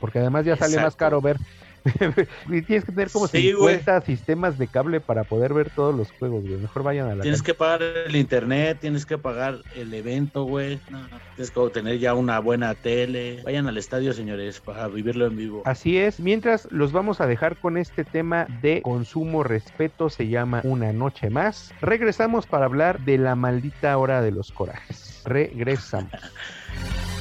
[0.01, 0.87] porque además ya sale Exacto.
[0.87, 1.37] más caro ver
[2.49, 4.03] y tienes que tener como sí, 50 wey.
[4.03, 6.57] sistemas de cable para poder ver todos los juegos, güey.
[6.57, 10.79] Mejor vayan a la Tienes que pagar el internet, tienes que pagar el evento, güey.
[10.91, 11.01] No,
[11.35, 13.41] tienes que tener ya una buena tele.
[13.45, 15.63] Vayan al estadio, señores, para vivirlo en vivo.
[15.65, 16.21] Así es.
[16.21, 21.31] Mientras los vamos a dejar con este tema de consumo, respeto, se llama Una Noche
[21.31, 21.73] Más.
[21.81, 25.23] Regresamos para hablar de la maldita hora de los corajes.
[25.25, 26.13] Regresamos.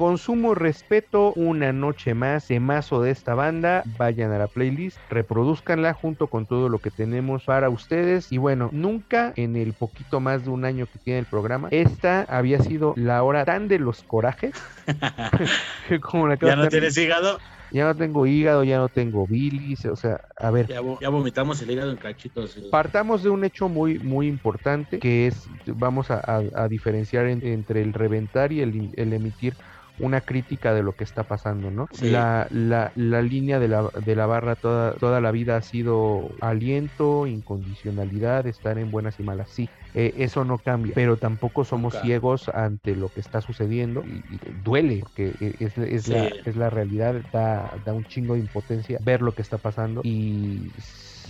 [0.00, 3.82] Con sumo respeto, una noche más de mazo de esta banda.
[3.98, 8.32] Vayan a la playlist, reproduzcanla junto con todo lo que tenemos para ustedes.
[8.32, 12.22] Y bueno, nunca en el poquito más de un año que tiene el programa, esta
[12.30, 14.54] había sido la hora tan de los corajes.
[16.00, 17.38] como la ¿Ya no tienes hígado?
[17.70, 20.66] ya no tengo hígado, ya no tengo bilis, o sea, a ver.
[20.66, 22.58] Ya, vomitamos el hígado en cachitos.
[22.70, 28.50] Partamos de un hecho muy, muy importante que es, vamos a, diferenciar entre el reventar
[28.50, 29.54] y el, el emitir
[30.00, 31.86] una crítica de lo que está pasando, ¿no?
[32.02, 36.28] La, la, la, línea de la, de la barra toda, toda la vida ha sido
[36.40, 41.94] aliento, incondicionalidad, estar en buenas y malas, sí, eh, eso no cambia, pero tampoco somos
[42.00, 47.22] ciegos ante lo que está sucediendo y, duele, porque es, es, la, es la realidad,
[47.32, 50.70] da, da un chingo de impotencia ver lo que está pasando y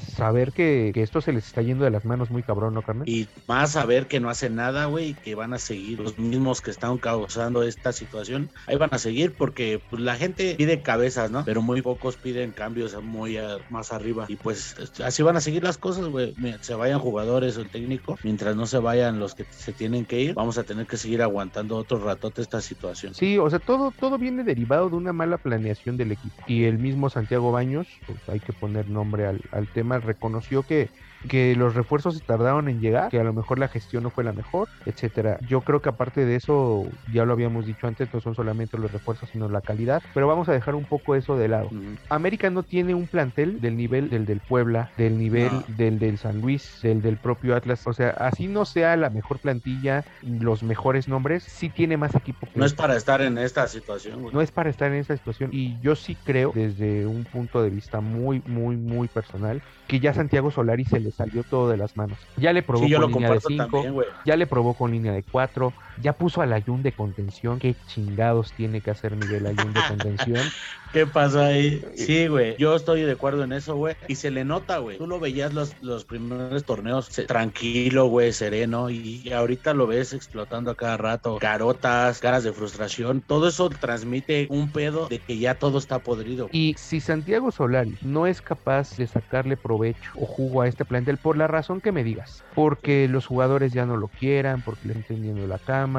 [0.00, 3.08] saber que, esto se les está yendo de las manos muy cabrón, ¿no, Carmen?
[3.08, 6.70] Y más saber que no hacen nada, güey, que van a seguir los mismos que
[6.70, 8.50] están causando esta situación.
[8.66, 11.44] Ahí van a seguir porque pues, la gente pide cabezas, ¿no?
[11.44, 13.38] Pero muy pocos piden cambios muy
[13.70, 14.26] más arriba.
[14.28, 16.34] Y pues así van a seguir las cosas, güey.
[16.60, 20.20] Se vayan jugadores o el técnico, mientras no se vayan los que se tienen que
[20.20, 23.14] ir, vamos a tener que seguir aguantando otro ratote esta situación.
[23.14, 26.42] Sí, o sea, todo, todo viene derivado de una mala planeación del equipo.
[26.46, 30.88] Y el mismo Santiago Baños, pues hay que poner nombre al, al tema reconoció que
[31.28, 34.24] que los refuerzos se tardaron en llegar, que a lo mejor la gestión no fue
[34.24, 35.38] la mejor, etcétera.
[35.46, 38.92] Yo creo que aparte de eso, ya lo habíamos dicho antes, no son solamente los
[38.92, 41.70] refuerzos, sino la calidad, pero vamos a dejar un poco eso de lado.
[42.08, 46.40] América no tiene un plantel del nivel del del Puebla, del nivel del del San
[46.40, 51.08] Luis, del del propio Atlas, o sea, así no sea la mejor plantilla, los mejores
[51.08, 52.46] nombres, sí tiene más equipo.
[52.52, 54.26] Que no es para estar en esta situación.
[54.32, 57.70] No es para estar en esta situación y yo sí creo desde un punto de
[57.70, 61.96] vista muy, muy, muy personal que ya Santiago Solari se le salió todo de las
[61.96, 62.18] manos.
[62.36, 63.84] Ya le probó con línea de 5,
[64.24, 67.58] ya le probó con línea de 4, ya puso al Ayun de contención.
[67.58, 70.40] ¿Qué chingados tiene que hacer Miguel Ayun de contención?
[70.92, 71.84] ¿Qué pasó ahí?
[71.94, 72.56] Sí, güey.
[72.58, 73.94] Yo estoy de acuerdo en eso, güey.
[74.08, 74.98] Y se le nota, güey.
[74.98, 78.90] Tú lo veías los, los primeros torneos tranquilo, güey, sereno.
[78.90, 81.38] Y ahorita lo ves explotando a cada rato.
[81.38, 83.20] Carotas, caras de frustración.
[83.20, 86.48] Todo eso transmite un pedo de que ya todo está podrido.
[86.50, 91.18] Y si Santiago Solari no es capaz de sacarle provecho o jugo a este plantel,
[91.18, 94.94] por la razón que me digas, porque los jugadores ya no lo quieran, porque le
[94.94, 95.89] están teniendo la cama,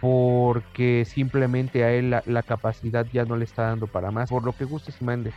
[0.00, 4.54] porque simplemente a él la, capacidad ya no le está dando para más, por lo
[4.54, 5.34] que guste y mande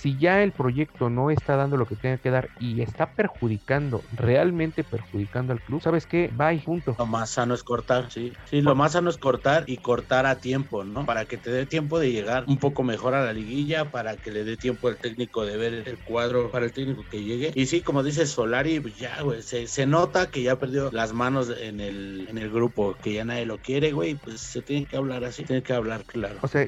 [0.00, 4.02] si ya el proyecto no está dando lo que tiene que dar y está perjudicando,
[4.12, 6.32] realmente perjudicando al club, ¿sabes qué?
[6.40, 6.96] Va y junto.
[6.98, 8.32] Lo más sano es cortar, sí.
[8.46, 11.04] Sí, lo más sano es cortar y cortar a tiempo, ¿no?
[11.04, 14.30] Para que te dé tiempo de llegar un poco mejor a la liguilla, para que
[14.30, 17.52] le dé tiempo al técnico de ver el cuadro para el técnico que llegue.
[17.54, 21.12] Y sí, como dice Solari, pues ya, güey, se, se, nota que ya perdió las
[21.12, 24.86] manos en el, en el grupo, que ya nadie lo quiere, güey, pues se tiene
[24.86, 26.38] que hablar así, tiene que hablar claro.
[26.42, 26.66] O sea,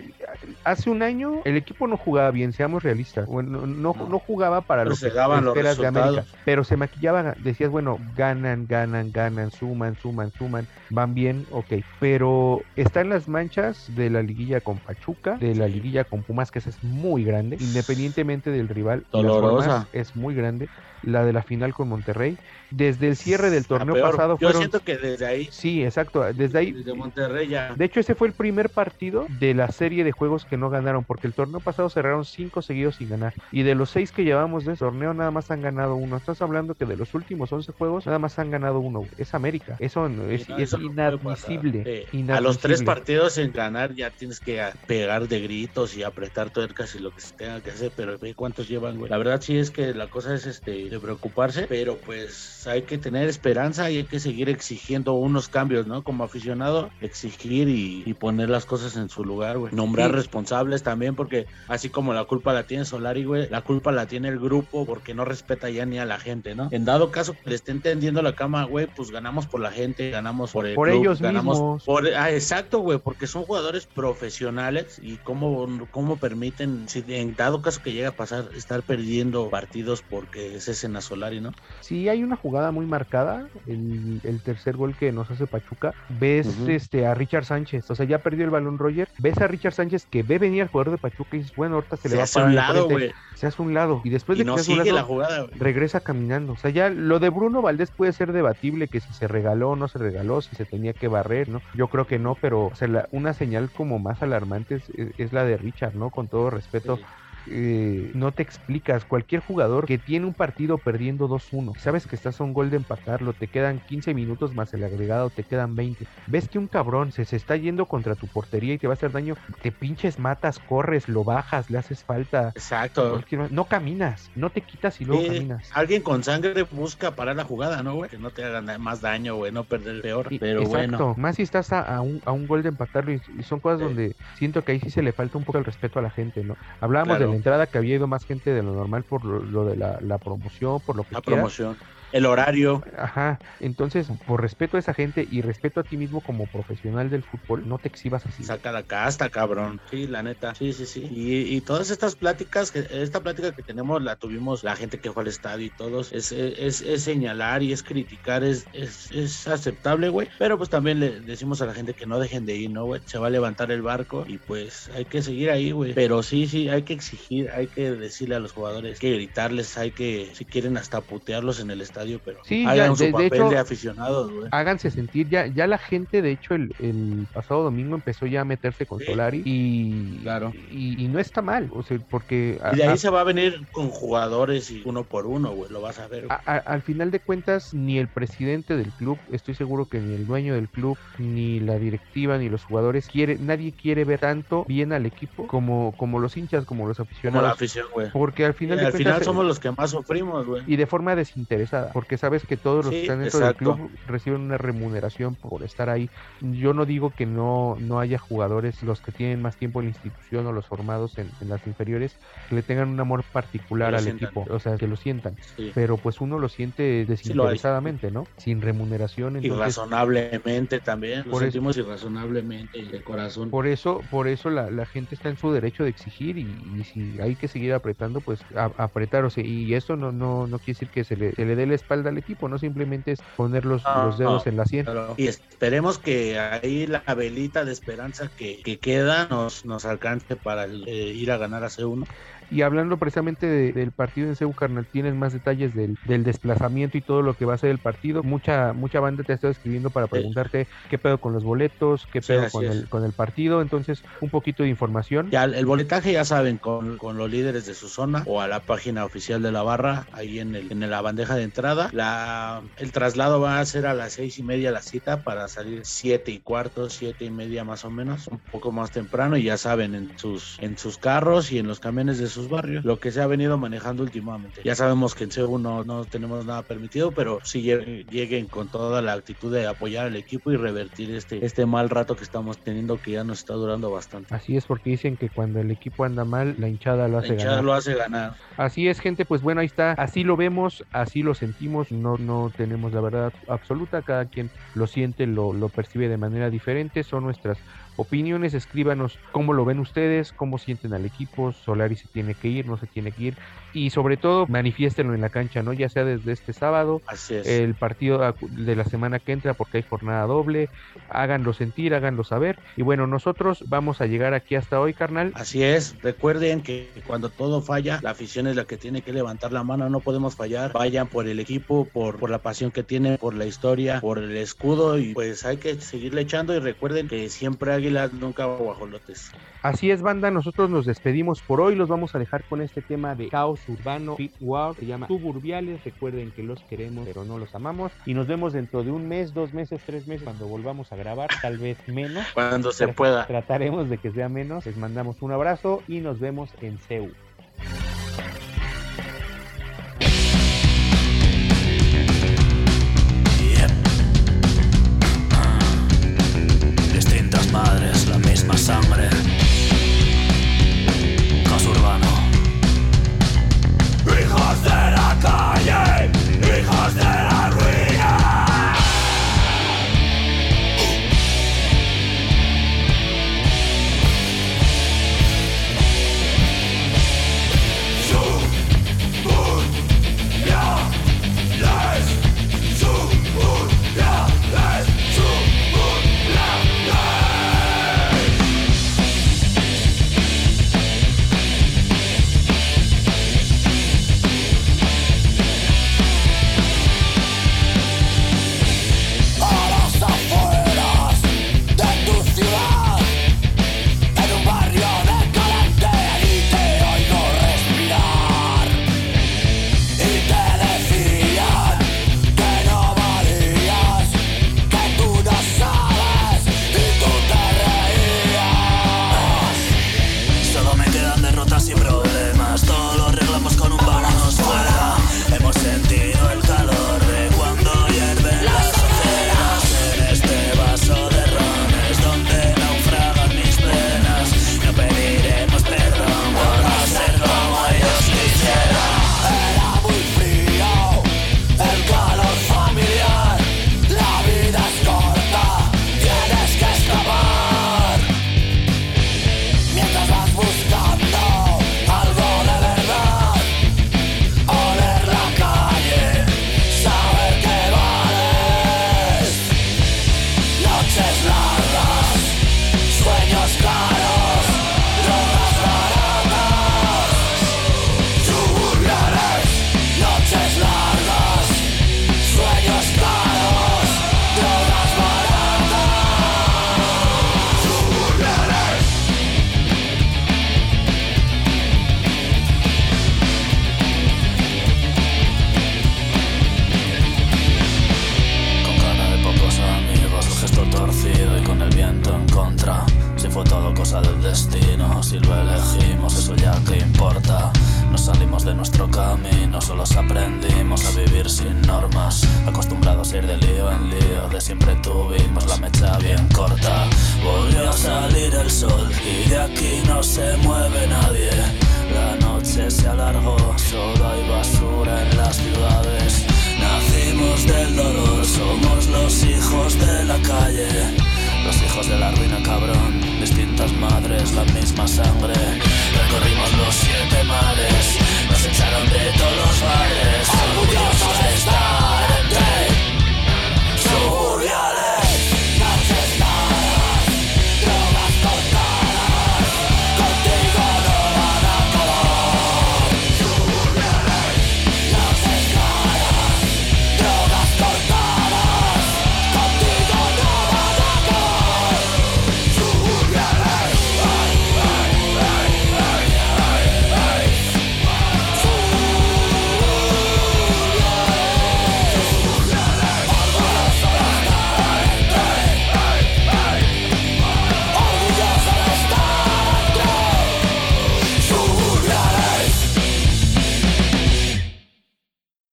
[0.65, 3.27] hace un año el equipo no jugaba bien, seamos realistas.
[3.27, 8.67] Bueno, no, no, jugaba para los los de América, pero se maquillaba, decías, bueno, ganan,
[8.67, 14.61] ganan, ganan, suman, suman, suman, van bien, ok, pero están las manchas de la liguilla
[14.61, 19.05] con Pachuca, de la liguilla con Pumas, que esa es muy grande, independientemente del rival,
[19.11, 19.89] Dolorosa.
[19.93, 20.69] es muy grande,
[21.03, 22.37] la de la final con Monterrey,
[22.71, 25.49] desde el cierre del torneo pasado Yo siento que desde ahí.
[25.51, 26.23] Sí, exacto.
[26.33, 26.73] Desde ahí.
[26.73, 27.75] Desde Monterrey ya.
[27.75, 31.05] De hecho, ese fue el primer partido de la serie de juegos que no ganaron,
[31.05, 33.35] porque el torneo pasado cerraron cinco seguidos sin ganar.
[33.51, 36.17] Y de los seis que llevamos de ese torneo, nada más han ganado uno.
[36.17, 39.05] Estás hablando que de los últimos 11 juegos, nada más han ganado uno.
[39.19, 39.77] Es América.
[39.79, 40.47] Eso es,
[40.79, 46.51] inadmisible, A los tres partidos en ganar ya tienes que pegar de gritos y apretar
[46.51, 49.11] tuercas y lo que se tenga que hacer, pero ve cuántos llevan, güey.
[49.11, 52.99] La verdad sí es que la cosa es este de preocuparse, pero pues hay que
[52.99, 56.05] tener esperanza y hay que seguir exigiendo unos cambios, ¿no?
[56.05, 59.75] Como aficionado, exigir y, poner las cosas en su lugar, güey.
[59.75, 64.07] Nombrar responsables también, porque así como la culpa la tiene Solari, güey, la culpa la
[64.07, 66.69] tiene el grupo porque no respeta ya ni a la gente, ¿no?
[66.71, 70.11] En dado caso que le esté entendiendo la cama, güey, pues ganamos por la gente,
[70.11, 71.85] ganamos por el Por ellos ganamos mismos.
[71.85, 77.63] Por, ah, exacto, güey, porque son jugadores profesionales y cómo, cómo permiten, si en dado
[77.63, 81.53] caso que llega a pasar, estar perdiendo partidos porque cesen a Solari, ¿no?
[81.81, 87.07] Sí, hay una jugada muy marcada, el, tercer gol que nos hace Pachuca, ves este
[87.07, 90.23] a Richard Sánchez, o sea, ya perdió el balón Roger, ves a Richard Sánchez que
[90.23, 92.49] ve venir al jugador de Pachuca y dices, bueno, ahorita se, le va a parar
[92.49, 93.13] un lado, güey.
[93.35, 96.53] Se hace un lado y después de que se hace un lado, regresa caminando.
[96.53, 99.77] O sea, ya lo de Bruno Valdés puede ser debatible que si se regaló o
[99.77, 101.61] no se regaló, si se tenía que barrer, ¿no?
[101.75, 104.81] Yo creo que no, pero o sea, una señal como más alarmante
[105.19, 106.11] es, la de Richard, ¿no?
[106.11, 106.99] Con todo respeto
[107.47, 109.05] eh, no te explicas.
[109.05, 112.77] Cualquier jugador que tiene un partido perdiendo 2-1, sabes que estás a un gol de
[112.77, 116.09] empatarlo, te quedan 15 minutos más el agregado, te quedan 20.
[116.27, 118.95] Ves que un cabrón se, se está yendo contra tu portería y te va a
[118.95, 122.53] hacer daño, te pinches, matas, corres, lo bajas, le haces falta.
[122.55, 123.21] Exacto.
[123.51, 125.69] No caminas, no te quitas y luego caminas.
[125.75, 128.11] alguien con sangre busca parar la jugada, ¿no, güey?
[128.11, 130.33] Que no te hagan más daño, güey, no perder peor.
[130.33, 133.13] Y- Pero Exacto, bueno, más si estás a, a un, a un gol de empatarlo
[133.13, 135.65] y, y son cosas donde siento que ahí sí se le falta un poco el
[135.65, 136.57] respeto a la gente, ¿no?
[136.81, 137.32] Hablábamos de Claro.
[137.33, 139.99] La entrada que había ido más gente de lo normal por lo, lo de la,
[140.01, 141.55] la promoción, por lo que la quieras.
[141.55, 141.79] promoción,
[142.13, 142.83] el horario.
[142.97, 147.25] Ajá, entonces por respeto a esa gente y respeto a ti mismo como profesional del
[147.25, 148.45] fútbol, no te exhibas así.
[148.45, 149.81] Saca la casta, cabrón.
[149.91, 150.55] Sí, la neta.
[150.55, 151.09] Sí, sí, sí.
[151.11, 155.13] Y, y todas estas pláticas, que esta plática que tenemos la tuvimos la gente que
[155.13, 156.13] fue al estadio y todos.
[156.13, 160.29] Es, es, es señalar y es criticar, es, es, es aceptable, güey.
[160.39, 163.01] Pero pues también le decimos a la gente que no dejen de ir, ¿no, güey?
[163.07, 165.95] Se va a levantar el barco y pues hay que seguir ahí, güey.
[165.95, 169.77] Pero sí, sí, hay que exigir, hay que decirle a los jugadores, hay que gritarles,
[169.77, 173.07] hay que, si quieren, hasta putearlos en el estadio, pero Sí, hagan ya, su de-
[173.07, 174.49] de papel hecho- de aficionados, güey.
[174.51, 178.45] Háganse sentir, ya, ya la gente, de hecho, el, el pasado domingo empezó ya a
[178.45, 179.07] meterse con Sí.
[179.07, 180.53] Solari y, Claro.
[180.71, 183.25] y, y no está mal, o sea, porque Y de a- ahí se va a
[183.25, 186.27] venir con jugadores y uno por uno, güey, lo vas a ver.
[186.27, 186.31] güey.
[186.31, 190.15] A- a- al final de cuentas, ni el presidente del club, estoy seguro que ni
[190.15, 194.65] el dueño del club, ni la directiva, ni los jugadores, quiere, nadie quiere ver tanto
[194.67, 197.53] bien al equipo como, como los hinchas, como los Como la aficionados.
[197.53, 198.11] afición, güey.
[198.13, 200.63] Porque al final de al cuentas, final eh, somos los que más sufrimos, güey.
[200.67, 203.65] y de forma desinteresada, porque sabes que todos los que Sí, están dentro exacto.
[203.65, 206.11] del club reciben una remuneración por estar ahí.
[206.41, 209.91] Yo no digo que no, no haya jugadores, los que tienen más tiempo en la
[209.91, 212.19] institución o los formados en, en las inferiores,
[212.49, 214.27] que le tengan un amor particular Que al sientan.
[214.29, 215.37] equipo, o sea, que lo sientan.
[215.57, 215.71] Sí.
[215.75, 218.25] Pero pues uno lo siente desinteresadamente, ¿no?
[218.39, 219.37] Sin remuneración.
[219.37, 221.23] Entonces, Irrazonablemente también.
[221.27, 223.51] Lo Por eso- sentimos irrazonablemente y de corazón.
[223.51, 226.85] por eso, por eso la, la gente está en su derecho de exigir y, y
[226.85, 229.25] si hay que seguir apretando, pues a- apretar.
[229.25, 231.67] O sea, y eso no, no, no quiere decir que se le, se le dé
[231.67, 234.51] la espalda al equipo, no simplemente es poner los, No, los dedos no.
[234.51, 234.87] en la sien.
[235.17, 240.65] Y esperemos que ahí la velita de esperanza que, que queda nos, nos alcance para
[240.65, 242.07] el, eh, ir a ganar a C1.
[242.53, 246.99] Y hablando precisamente de- del partido en CEU, carnal, tienes más detalles del, del desplazamiento
[246.99, 248.23] y todo lo que va a ser el partido.
[248.25, 252.21] Mucha mucha banda te ha estado escribiendo para preguntarte qué pedo con los boletos, qué
[252.21, 253.63] Sí, pedo así con el, con el partido.
[253.63, 255.35] Entonces, un poquito de información.
[255.35, 258.67] Ya el boletaje ya saben, con, con los líderes de su zona o a la
[258.67, 261.89] página oficial de la barra, ahí en, el, en la bandeja de entrada.
[261.93, 265.81] La, el traslado va a ser a las seis y media la cita para salir
[265.87, 269.57] siete y cuarto, siete y media más o menos, un poco más temprano y ya
[269.57, 273.11] saben, en sus, en sus carros y en los camiones de sus barrios, lo que
[273.11, 274.61] se ha venido manejando últimamente.
[274.65, 278.69] Ya sabemos que en CEU no, no tenemos nada permitido, pero sí lle- lleguen con
[278.69, 282.61] toda la actitud de apoyar al equipo y revertir este, este mal rato que estamos
[282.63, 284.35] teniendo que ya nos está durando bastante.
[284.35, 287.33] Así es porque dicen que cuando el equipo anda mal, la hinchada lo La hace
[287.35, 287.65] hinchada ganar.
[287.65, 288.33] lo hace ganar.
[288.57, 289.93] Así es, gente, pues bueno, ahí está.
[289.93, 291.91] Así lo vemos, así lo sentimos.
[291.91, 294.03] No, no tenemos la verdad absoluta.
[294.03, 297.03] Cada quien lo siente, lo, lo percibe de manera diferente.
[297.03, 297.63] Son nuestras
[297.97, 298.55] opiniones.
[298.55, 301.53] Escríbanos cómo lo ven ustedes, cómo sienten al equipo.
[301.53, 303.37] Solari se tiene que ir, no se tiene que ir.
[303.73, 305.73] Y sobre todo, manifiéstenlo en la cancha, ¿no?
[305.73, 307.47] Ya sea desde este sábado, Así es.
[307.47, 310.69] el partido de la semana que entra, porque hay jornada doble.
[311.09, 312.59] Háganlo sentir, háganlo saber.
[312.77, 315.33] Y bueno, nosotros vamos a llegar aquí hasta hoy, carnal.
[315.35, 319.53] Así es, recuerden que cuando todo falla, la afición es la que tiene que levantar
[319.53, 323.17] la mano, no podemos fallar, vayan por el equipo, por, por la pasión que tienen,
[323.19, 327.29] por la historia, por el escudo y pues hay que seguirle echando y recuerden que
[327.29, 329.33] siempre águilas, nunca guajolotes.
[329.63, 333.15] Así es, banda, nosotros nos despedimos por hoy, los vamos a dejar con este tema
[333.15, 337.55] de caos urbano, Fit Wow, se llama Suburbiales, recuerden que los queremos pero no los
[337.55, 340.97] amamos y nos vemos dentro de un mes, dos meses, tres meses cuando volvamos a
[340.97, 342.27] grabar, tal vez menos.
[342.35, 343.27] Cuando se pueda.
[343.27, 347.11] Trataremos de que sea menos, les mandamos un abrazo y nos vemos en CEU.